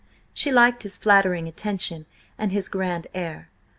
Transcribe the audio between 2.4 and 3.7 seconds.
his grand air.